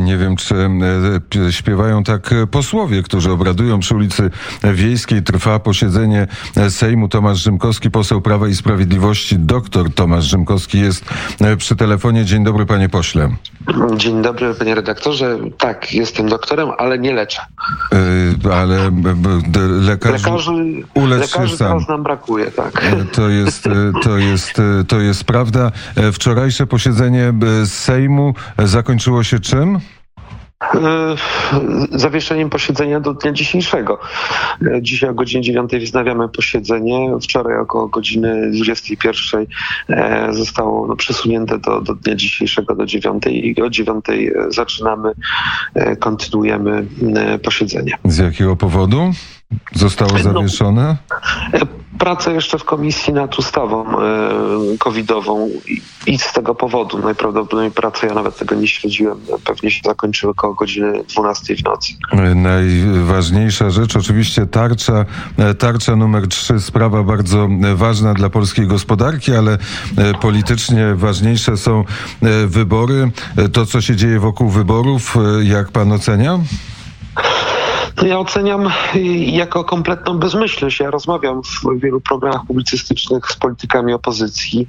[0.00, 4.30] Nie wiem, czy e, śpiewają tak posłowie, którzy obradują przy ulicy
[4.74, 5.22] Wiejskiej.
[5.22, 6.26] Trwa posiedzenie
[6.68, 7.08] Sejmu.
[7.08, 9.38] Tomasz Rzymkowski, poseł Prawa i Sprawiedliwości.
[9.38, 11.04] Doktor Tomasz Rzymkowski jest
[11.40, 12.24] e, przy telefonie.
[12.24, 13.28] Dzień dobry, panie pośle.
[13.96, 15.38] Dzień dobry, panie redaktorze.
[15.58, 17.42] Tak, jestem doktorem, ale nie leczę.
[18.44, 18.90] Yy, ale
[19.80, 21.72] lekarzy, lekarzy, lekarzy sam.
[21.72, 22.94] teraz nam brakuje, tak.
[23.12, 23.68] To jest,
[24.02, 24.52] to, jest,
[24.88, 25.72] to jest prawda.
[26.12, 27.32] Wczorajsze posiedzenie
[27.66, 29.73] Sejmu zakończyło się czym?
[30.62, 31.16] E,
[31.98, 33.98] zawieszeniem posiedzenia do dnia dzisiejszego.
[34.66, 37.10] E, dzisiaj o godzinie 9 wznawiamy posiedzenie.
[37.22, 39.46] Wczoraj około godziny 21
[39.88, 44.04] e, zostało no, przesunięte do, do dnia dzisiejszego do 9 i o 9
[44.48, 45.12] zaczynamy,
[46.00, 46.86] kontynuujemy
[47.42, 47.92] posiedzenie.
[48.04, 49.10] Z jakiego powodu
[49.72, 50.96] zostało no, zawieszone?
[51.52, 51.58] No,
[52.04, 55.48] pracę jeszcze w komisji nad ustawą e, covidową
[56.06, 60.54] i, z tego powodu najprawdopodobniej pracę, ja nawet tego nie śledziłem, pewnie się zakończyły około
[60.54, 61.92] godziny 12 w nocy.
[62.34, 65.04] Najważniejsza rzecz, oczywiście tarcza,
[65.38, 71.84] e, tarcza numer 3, sprawa bardzo ważna dla polskiej gospodarki, ale e, politycznie ważniejsze są
[72.46, 73.10] wybory.
[73.52, 76.38] To, co się dzieje wokół wyborów, jak pan ocenia?
[78.02, 80.80] Ja oceniam y, jako kompletną bezmyślność.
[80.80, 84.66] Ja rozmawiam w wielu programach publicystycznych z politykami opozycji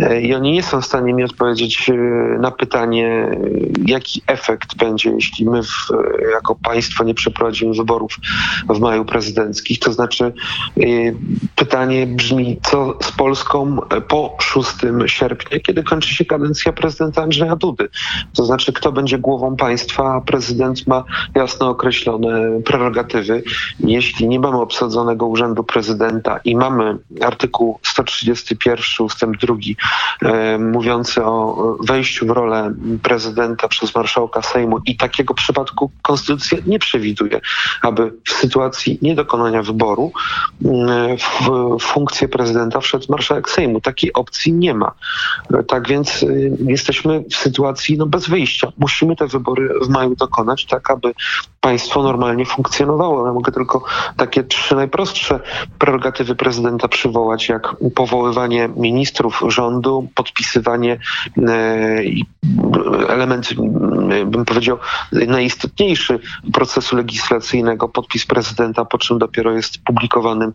[0.00, 1.94] y, i oni nie są w stanie mi odpowiedzieć y,
[2.40, 3.38] na pytanie,
[3.86, 5.88] jaki efekt będzie, jeśli my w,
[6.32, 8.16] jako państwo nie przeprowadzimy wyborów
[8.68, 9.78] w maju prezydenckich.
[9.78, 10.32] To znaczy
[11.56, 13.76] pytanie brzmi, co z Polską
[14.08, 14.68] po 6
[15.06, 17.88] sierpnia, kiedy kończy się kadencja prezydenta Andrzeja Dudy.
[18.36, 21.04] To znaczy, kto będzie głową państwa, prezydent ma
[21.34, 23.42] jasno określone prerogatywy.
[23.80, 29.54] Jeśli nie mamy obsadzonego urzędu prezydenta i mamy artykuł 131 ustęp 2
[30.22, 36.78] e, mówiący o wejściu w rolę prezydenta przez marszałka Sejmu i takiego przypadku konstytucja nie
[36.78, 37.40] przewiduje,
[37.82, 40.12] aby w sytuacji niedokonania wyboru
[40.64, 43.80] e, w funkcję prezydenta wszedł marszałek Sejmu.
[43.80, 44.92] Takiej opcji nie ma.
[45.68, 46.26] Tak więc e,
[46.66, 48.72] jesteśmy w sytuacji no, bez wyjścia.
[48.78, 51.12] Musimy te wybory w maju dokonać, tak aby
[51.60, 52.57] państwo normalnie funkcjonowało.
[53.26, 53.84] Ja mogę tylko
[54.16, 55.40] takie trzy najprostsze
[55.78, 60.98] prerogatywy prezydenta przywołać, jak powoływanie ministrów rządu, podpisywanie
[61.48, 62.02] e,
[63.08, 63.54] element,
[64.26, 64.78] bym powiedział,
[65.12, 66.18] najistotniejszy
[66.52, 70.52] procesu legislacyjnego, podpis prezydenta, po czym dopiero jest publikowany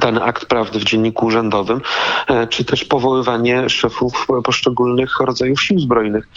[0.00, 1.80] ten akt prawdy w dzienniku urzędowym,
[2.28, 6.28] e, czy też powoływanie szefów poszczególnych rodzajów sił zbrojnych.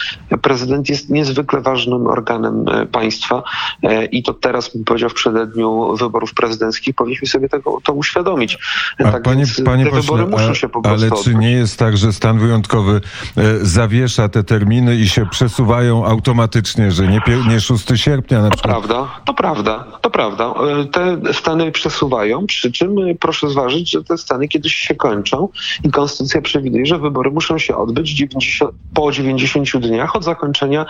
[0.42, 3.42] Prezydent jest niezwykle ważnym organem e, państwa
[3.82, 8.58] e, i to teraz, bym powiedział, w przededniu wyborów prezydenckich powinniśmy sobie tego, to uświadomić.
[8.98, 11.36] A tak panie, panie pośle, wybory muszą się po prostu Ale czy odbyć.
[11.36, 13.00] nie jest tak, że stan wyjątkowy
[13.62, 18.74] zawiesza te terminy i się przesuwają automatycznie, że nie, nie 6 sierpnia na przykład?
[18.74, 20.54] To prawda, to prawda, to prawda.
[20.92, 25.48] Te stany przesuwają, przy czym proszę zważyć, że te stany kiedyś się kończą
[25.84, 30.86] i konstytucja przewiduje, że wybory muszą się odbyć 90, po 90 dniach od zakończenia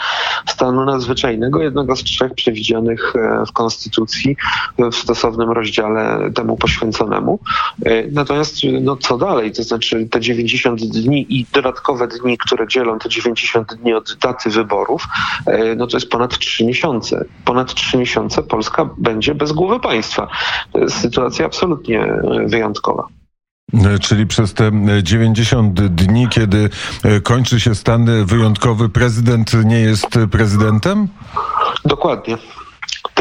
[0.46, 4.36] stanu nadzwyczajnego, jednego z trzech przewidzianych e, w konstytucji
[4.78, 7.38] w stosownym rozdziale temu poświęconemu.
[7.84, 9.52] E, natomiast no, co dalej?
[9.52, 14.50] To znaczy te 90 dni i dodatkowe dni, które dzielą te 90 dni od daty
[14.50, 15.06] wyborów,
[15.46, 17.24] e, no to jest ponad 3 miesiące.
[17.44, 20.28] Ponad 3 miesiące Polska będzie bez głowy państwa.
[20.72, 22.06] To jest sytuacja absolutnie
[22.46, 23.06] wyjątkowa.
[24.00, 24.70] Czyli przez te
[25.02, 26.70] 90 dni, kiedy
[27.22, 31.08] kończy się stan wyjątkowy, prezydent nie jest prezydentem?
[31.84, 32.38] Dokładnie.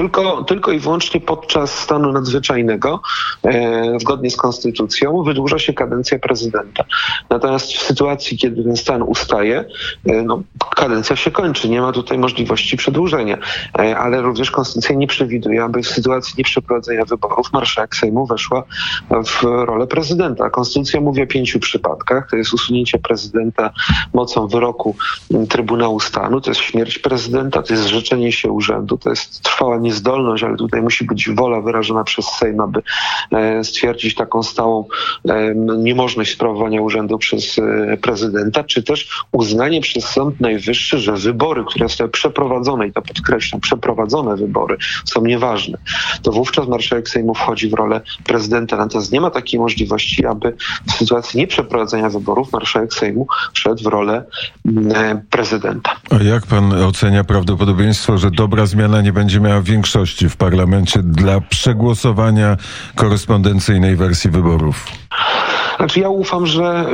[0.01, 3.01] Tylko, tylko i wyłącznie podczas stanu nadzwyczajnego,
[3.43, 6.83] e, zgodnie z konstytucją, wydłuża się kadencja prezydenta.
[7.29, 9.65] Natomiast w sytuacji, kiedy ten stan ustaje,
[10.05, 10.41] e, no,
[10.75, 11.69] kadencja się kończy.
[11.69, 13.37] Nie ma tutaj możliwości przedłużenia.
[13.79, 18.63] E, ale również konstytucja nie przewiduje, aby w sytuacji nieprzeprowadzenia wyborów marszałek Sejmu weszła
[19.25, 20.49] w rolę prezydenta.
[20.49, 22.29] Konstytucja mówi o pięciu przypadkach.
[22.29, 23.71] To jest usunięcie prezydenta
[24.13, 24.95] mocą wyroku
[25.49, 30.43] Trybunału Stanu, to jest śmierć prezydenta, to jest zrzeczenie się urzędu, to jest trwała niezdolność,
[30.43, 32.81] ale tutaj musi być wola wyrażona przez Sejm, aby
[33.31, 34.85] e, stwierdzić taką stałą
[35.29, 41.63] e, niemożność sprawowania urzędu przez e, prezydenta, czy też uznanie przez Sąd Najwyższy, że wybory,
[41.67, 45.77] które zostały przeprowadzone, i to podkreślam, przeprowadzone wybory są nieważne,
[46.21, 48.77] to wówczas marszałek Sejmu wchodzi w rolę prezydenta.
[48.77, 50.55] Natomiast nie ma takiej możliwości, aby
[50.87, 54.23] w sytuacji nieprzeprowadzenia wyborów marszałek Sejmu wszedł w rolę
[55.29, 55.95] prezydenta.
[56.09, 59.80] A jak pan ocenia prawdopodobieństwo, że dobra zmiana nie będzie miała większości
[60.29, 62.57] w parlamencie dla przegłosowania
[62.95, 64.87] korespondencyjnej wersji wyborów?
[65.81, 66.85] Znaczy ja ufam, że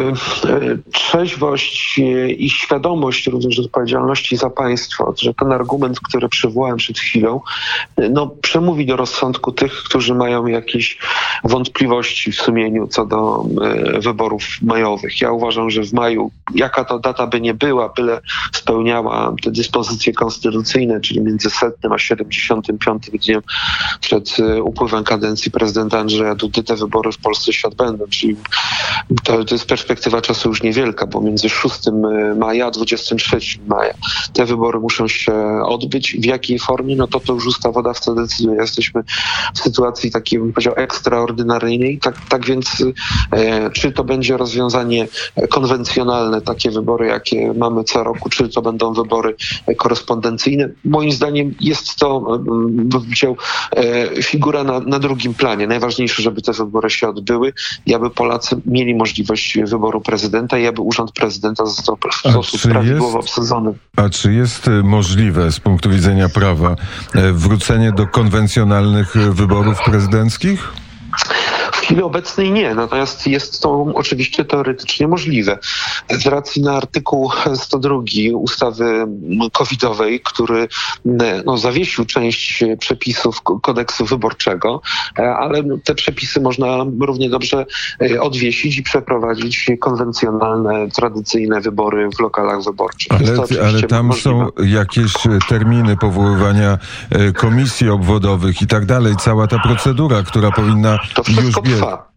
[0.94, 2.00] trzeźwość
[2.38, 7.42] i świadomość również odpowiedzialności za państwo, że ten argument, który przywołałem przed chwilą,
[8.10, 10.98] no, przemówi do rozsądku tych, którzy mają jakieś
[11.44, 13.46] wątpliwości w sumieniu co do
[14.00, 15.22] wyborów majowych.
[15.22, 18.22] Ja uważam, że w maju, jaka to data by nie była, byle
[18.54, 23.42] spełniała te dyspozycje konstytucyjne, czyli między setnym a 75 dniem
[24.02, 28.06] przed e, upływem kadencji prezydenta Andrzeja Dudy, te wybory w Polsce się odbędą.
[28.10, 28.36] Czyli
[29.24, 31.92] to, to jest perspektywa czasu już niewielka, bo między 6 e,
[32.36, 33.38] maja a 23
[33.68, 33.94] maja
[34.34, 35.34] te wybory muszą się
[35.66, 36.18] odbyć.
[36.20, 36.96] W jakiej formie?
[36.96, 38.62] No to to już ustawodawca decyduje.
[38.62, 39.04] Jesteśmy
[39.56, 42.00] w sytuacji takiej, bym powiedział, ekstraordynaryjnej.
[42.00, 42.84] Tak, tak więc
[43.32, 45.08] e, czy to będzie rozwiązanie
[45.50, 49.36] konwencjonalne, takie wybory, jakie mamy co roku, czy to będą wybory
[49.78, 50.70] korespondencyjne.
[50.86, 53.38] Moim zdaniem jest to, bym powiedział,
[53.72, 55.68] e, figura na, na drugim planie.
[55.68, 57.54] Najważniejsze, żeby te wybory się odbyły
[57.86, 63.20] i aby Polacy mieli możliwość wyboru prezydenta i aby urząd prezydenta został w sposób prawidłowo
[63.20, 63.74] obsadzony.
[63.96, 66.76] A czy jest e, możliwe z punktu widzenia prawa
[67.16, 70.87] e, wrócenie do konwencjonalnych wyborów prezydenckich?
[71.88, 75.58] Chwili obecnej nie, natomiast jest to oczywiście teoretycznie możliwe.
[76.10, 77.96] Z racji na artykuł 102
[78.38, 79.08] ustawy
[79.54, 80.68] covidowej, który
[81.46, 84.82] no, zawiesił część przepisów kodeksu wyborczego,
[85.16, 87.66] ale te przepisy można równie dobrze
[88.02, 93.12] e, odwiesić i przeprowadzić konwencjonalne, tradycyjne wybory w lokalach wyborczych.
[93.12, 94.30] Ale, ale tam możliwe.
[94.30, 95.14] są jakieś
[95.50, 96.78] terminy powoływania
[97.10, 99.16] e, komisji obwodowych i tak dalej.
[99.16, 101.00] Cała ta procedura, która powinna
[101.46, 102.08] już biec trwa.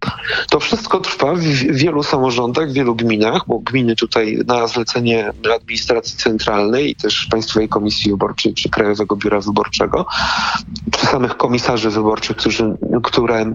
[0.50, 1.42] To wszystko trwa w
[1.72, 7.68] wielu samorządach, w wielu gminach, bo gminy tutaj na zlecenie administracji centralnej i też Państwowej
[7.68, 10.06] Komisji Wyborczej czy Krajowego Biura Wyborczego,
[10.90, 13.52] czy samych komisarzy wyborczych, którzy, które, e,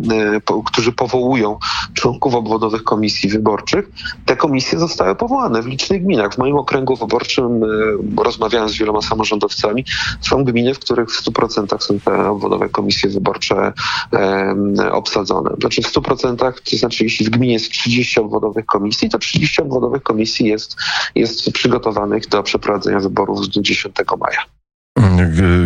[0.66, 1.58] którzy powołują
[1.94, 3.90] członków obwodowych komisji wyborczych,
[4.26, 6.34] te komisje zostały powołane w licznych gminach.
[6.34, 9.86] W moim okręgu wyborczym, e, rozmawiałem z wieloma samorządowcami,
[10.22, 13.74] są gminy, w których w 100% są te obwodowe komisje wyborcze
[14.14, 15.50] e, obsadzone.
[15.60, 20.04] Znaczy w 100%, to znaczy jeśli w gminie jest 30 obwodowych komisji, to 30 obwodowych
[20.04, 20.76] komisji jest,
[21.16, 24.55] jest przygotowanych do przeprowadzenia wyborów z 10 maja.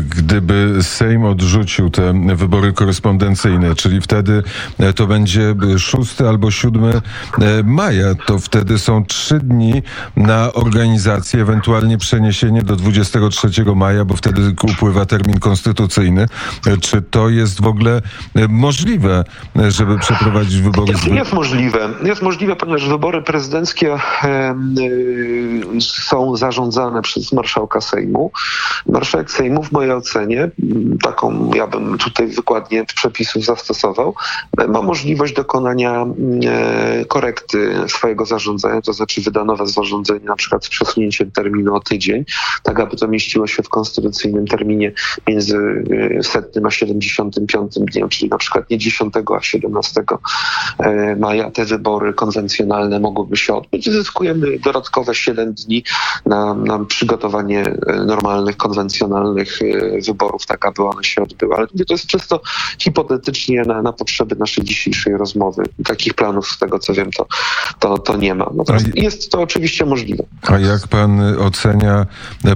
[0.10, 4.44] Gdyby Sejm odrzucił te wybory korespondencyjne, czyli wtedy
[4.80, 7.02] e, to będzie 6 albo 7 e,
[7.64, 9.84] maja, to wtedy są trzy dni
[10.16, 16.26] na organizację, ewentualnie przeniesienie do 23 maja, bo wtedy upływa termin konstytucyjny.
[16.68, 18.02] E, czy to jest w ogóle
[18.50, 19.24] możliwe,
[19.70, 20.92] żeby przeprowadzić wybory?
[20.92, 21.90] Jest, jest możliwe.
[22.04, 23.98] Jest możliwe, ponieważ wybory prezydenckie
[25.80, 28.32] są zarządzane przez marszałka Sejmu.
[28.86, 30.50] Marszałek Sejmu w mojej ocenie,
[31.04, 34.16] taką ja bym tutaj wykładnie przepisów zastosował,
[34.68, 36.06] ma możliwość dokonania
[36.46, 41.80] e, korekty swojego zarządzania, to znaczy wyda nowe zarządzenie na przykład z przesunięciem terminu o
[41.80, 42.26] tydzień,
[42.64, 44.92] tak aby to mieściło się w konstytucyjnym terminie
[45.28, 45.84] między
[46.20, 50.04] e, setnym a 75 dniem, czyli na przykład nie 10, a 17
[50.80, 53.92] e, maja te wybory konwencjonalne mogłyby się odbyć.
[53.92, 55.84] Zyskujemy dodatkowe 7 dni
[56.26, 57.64] na, na przygotowanie
[58.06, 61.56] normalnych, konwencjonalnych e, wyborów, tak aby one się odbyły.
[61.56, 62.42] Ale to jest czysto
[62.80, 65.64] hipotetycznie na, na potrzeby naszej dzisiejszej rozmowy.
[65.86, 67.28] Takich planów, z tego co wiem, to,
[67.80, 68.50] to, to nie ma.
[68.54, 70.24] Natomiast a, jest to oczywiście możliwe.
[70.48, 72.06] A jak pan ocenia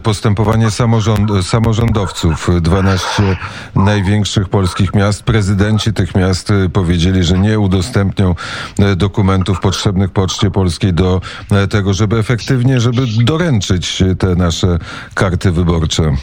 [0.03, 2.49] postępowanie samorząd, samorządowców?
[2.61, 3.37] 12
[3.75, 8.35] największych polskich miast, prezydenci tych miast powiedzieli, że nie udostępnią
[8.95, 11.21] dokumentów potrzebnych Poczcie Polskiej do
[11.69, 14.79] tego, żeby efektywnie, żeby doręczyć te nasze
[15.13, 16.15] karty wyborcze.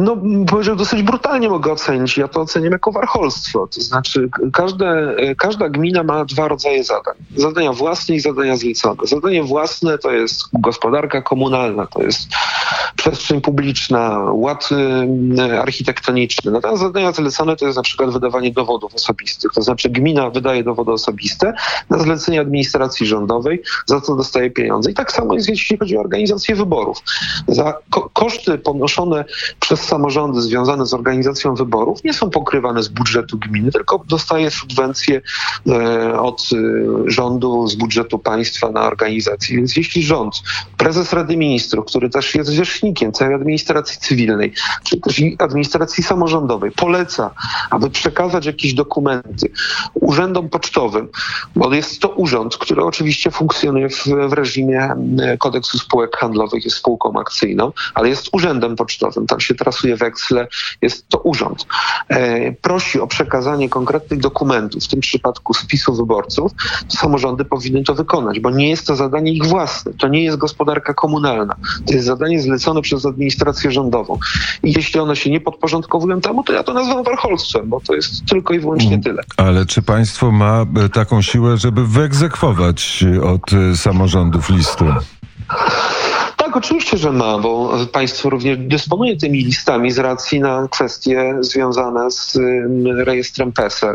[0.00, 0.16] No,
[0.50, 2.16] powiedział dosyć brutalnie mogę ocenić.
[2.16, 3.66] Ja to oceniam jako warcholstwo.
[3.66, 7.14] To znaczy, każde, każda gmina ma dwa rodzaje zadań.
[7.36, 9.06] Zadania własne i zadania zlecone.
[9.06, 12.28] Zadanie własne to jest gospodarka komunalna, to jest
[12.96, 14.68] przestrzeń publiczna, ład
[15.38, 16.50] y, architektoniczny.
[16.50, 19.52] Natomiast zadania zlecone to jest na przykład wydawanie dowodów osobistych.
[19.52, 21.52] To znaczy gmina wydaje dowody osobiste
[21.90, 24.90] na zlecenie administracji rządowej, za co dostaje pieniądze.
[24.90, 26.98] I tak samo jest, jeśli chodzi o organizację wyborów.
[27.48, 29.24] Za ko koszty ponoszone
[29.60, 35.20] przez samorządy związane z organizacją wyborów nie są pokrywane z budżetu gminy, tylko dostaje subwencje
[35.68, 36.56] e, od e,
[37.10, 39.56] rządu, z budżetu państwa na organizację.
[39.56, 40.34] Więc jeśli rząd,
[40.76, 44.52] prezes Rady Ministrów, który też jest zwierzchnikiem całej administracji cywilnej,
[44.84, 47.30] czy też administracji samorządowej, poleca,
[47.70, 49.50] aby przekazać jakieś dokumenty
[49.94, 51.08] urzędom pocztowym,
[51.56, 54.94] bo jest to urząd, który oczywiście funkcjonuje w, w reżimie
[55.38, 59.26] kodeksu spółek handlowych, jest spółką akcyjną, ale jest urzędem pocztowym.
[59.26, 60.48] Tam się trasuje weksle,
[60.82, 61.66] jest to urząd.
[62.08, 66.52] E, prosi o przekazanie konkretnych dokumentów, w tym przypadku spisu wyborców,
[66.88, 70.94] samorządy powinny to wykonać, bo nie jest to zadanie ich własne, to nie jest gospodarka
[70.94, 71.56] komunalna,
[71.86, 74.18] to jest zadanie zlecone przez administrację rządową.
[74.62, 78.26] I jeśli one się nie podporządkowują temu, to ja to nazywam warcholstwem, bo to jest
[78.26, 79.22] tylko i wyłącznie tyle.
[79.36, 84.84] Ale czy państwo ma e, taką siłę, żeby wyegzekwować od e, samorządów listy?
[86.54, 92.10] Tak, oczywiście, że ma, bo państwo również dysponuje tymi listami z racji na kwestie związane
[92.10, 92.38] z
[92.96, 93.94] rejestrem PESEL.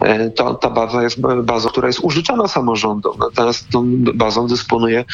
[0.00, 3.18] E, To, ta baza jest bazą, która jest użyczana samorządom.
[3.18, 3.84] Natomiast tą
[4.14, 5.04] bazą dysponuje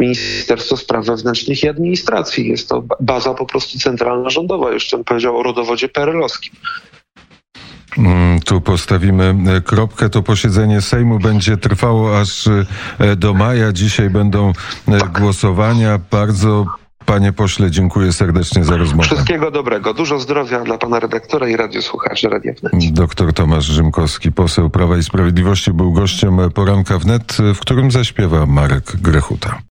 [0.00, 2.48] Ministerstwo Spraw Wewnętrznych i Administracji.
[2.48, 4.72] Jest to ba- baza po prostu centralna rządowa.
[4.72, 6.54] Jeszcze bym powiedział o rodowodzie perelowskim.
[7.98, 10.08] Mm, Tu postawimy e, kropkę.
[10.08, 12.46] To posiedzenie Sejmu będzie trwało aż
[12.98, 13.72] e, do maja.
[13.72, 14.52] Dzisiaj będą
[14.88, 15.98] e, głosowania.
[16.10, 16.66] Bardzo,
[17.06, 19.02] panie pośle, dziękuję serdecznie za rozmowę.
[19.08, 19.94] Wszystkiego dobrego.
[19.94, 22.92] Dużo zdrowia dla pana redaktora i radiosłuchaczy Radia Wnet.
[22.92, 28.84] Doktor Tomasz Rzymkowski, poseł Prawa i Sprawiedliwości, był gościem poranka wnet, w którym zaśpiewa Marek
[28.96, 29.58] Grechuta.